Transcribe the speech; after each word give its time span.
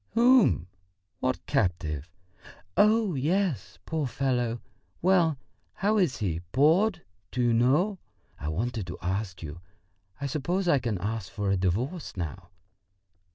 "Whom?... 0.15 0.65
What 1.19 1.45
captive?... 1.45 2.09
Oh, 2.75 3.13
yes! 3.13 3.77
Poor 3.85 4.07
fellow! 4.07 4.59
Well, 4.99 5.37
how 5.73 5.99
is 5.99 6.17
he 6.17 6.41
bored? 6.51 7.03
Do 7.29 7.39
you 7.39 7.53
know... 7.53 7.99
I 8.39 8.47
wanted 8.47 8.87
to 8.87 8.97
ask 9.03 9.43
you.... 9.43 9.61
I 10.19 10.25
suppose 10.25 10.67
I 10.67 10.79
can 10.79 10.97
ask 10.97 11.31
for 11.31 11.51
a 11.51 11.55
divorce 11.55 12.17
now?" 12.17 12.49